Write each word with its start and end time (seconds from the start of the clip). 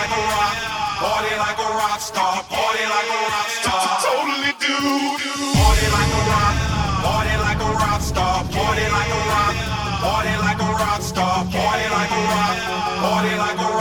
like 0.00 0.16
a 0.16 0.22
rock, 0.32 0.56
party 0.96 1.34
like 1.36 1.58
a 1.60 1.68
rock 1.76 2.00
star, 2.00 2.42
party 2.48 2.84
like 2.94 3.10
a 3.16 3.20
rock 3.28 3.48
star. 3.60 3.84
Totally 4.00 4.54
do. 4.64 4.76
Party 5.60 5.86
like 5.96 6.12
a 6.16 6.22
rock, 6.32 6.56
party 7.04 7.34
like 7.44 7.60
a 7.60 7.70
rock 7.82 8.00
star, 8.00 8.36
party 8.48 8.86
like 8.96 9.12
a 9.18 9.20
rock, 9.32 9.54
party 10.00 10.34
like 10.40 10.60
a 10.68 10.70
rock 10.80 11.02
star, 11.02 11.44
party 11.52 11.86
like 11.96 12.12
a 12.18 12.22
rock, 12.32 12.56
party 13.02 13.34
like 13.36 13.60
a 13.60 13.68
rock. 13.76 13.79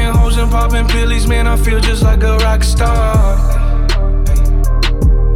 Fucking 0.00 0.20
hoes 0.20 0.36
and 0.36 0.50
popping 0.50 0.86
pillies, 0.86 1.26
man. 1.26 1.46
I 1.46 1.56
feel 1.56 1.80
just 1.80 2.02
like 2.02 2.22
a 2.22 2.36
rock 2.38 2.62
star. 2.62 3.36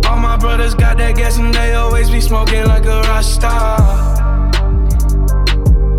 All 0.07 0.19
my 0.19 0.37
brothers 0.37 0.75
got 0.75 0.99
that 0.99 1.17
gas 1.17 1.39
and 1.39 1.53
they 1.53 1.75
always 1.75 2.11
be 2.11 2.21
smoking 2.21 2.65
like 2.67 2.85
a 2.85 3.01
rock 3.03 3.25
star. 3.25 3.79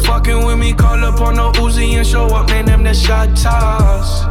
Fucking 0.01 0.45
with 0.45 0.57
me, 0.57 0.73
call 0.73 1.03
up 1.03 1.21
on 1.21 1.35
the 1.35 1.51
Uzi 1.59 1.93
and 1.97 2.07
show 2.07 2.25
up, 2.27 2.49
man. 2.49 2.65
Them 2.65 2.83
the 2.83 2.93
shot 2.93 3.35
toss. 3.35 4.25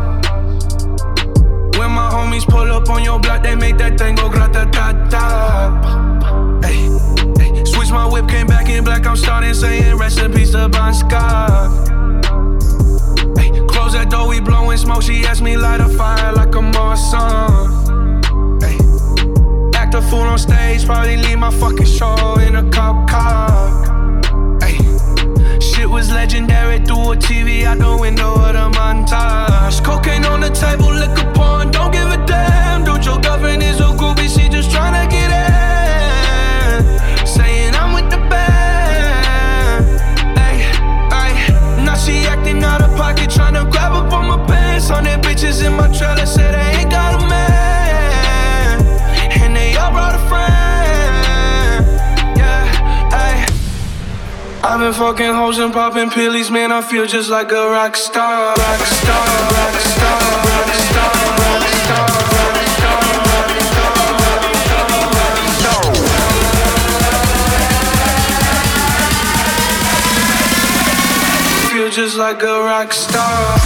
When 1.78 1.91
my 1.91 2.09
homies 2.11 2.47
pull 2.47 2.70
up 2.72 2.89
on 2.89 3.03
your 3.05 3.19
block, 3.20 3.42
they 3.42 3.55
make 3.55 3.78
that 3.78 3.98
thing 3.98 4.14
go 4.14 4.28
grata 4.28 4.69
ta 4.72 4.92
ta. 5.11 6.61
Switch 7.64 7.91
my 7.91 8.06
whip, 8.06 8.28
came 8.28 8.47
back 8.47 8.69
in 8.69 8.84
black. 8.84 9.06
I'm 9.06 9.16
starting 9.16 9.55
saying 9.55 9.97
recipes 9.97 10.53
to 10.53 10.69
Bon 10.69 10.94
Scott. 10.94 11.34
On 20.35 20.39
stage, 20.39 20.85
probably 20.85 21.17
leave 21.17 21.39
my 21.39 21.51
fucking 21.51 21.87
show 21.87 22.35
in 22.41 22.57
a 22.57 22.64
I've 54.67 54.81
been 54.81 54.95
fucking 54.95 55.34
hoes 55.34 55.59
and 55.59 55.75
popping 55.75 56.09
pills, 56.09 56.51
man. 56.51 56.73
I 56.73 56.81
feel 56.81 57.05
just 57.07 57.29
like 57.29 57.53
a 57.53 57.69
rock 57.69 57.95
star, 57.97 58.55
rock 58.57 58.81
star, 58.81 59.27
rock 59.53 59.79
star, 59.79 60.21
rock 60.48 60.73
star, 60.73 61.21
rock 61.44 61.69
star, 61.84 62.09
rock 62.33 62.56
star. 62.56 62.94
Just 71.94 72.17
like 72.17 72.43
a 72.43 72.65
rock 72.65 72.93
star. 72.93 73.63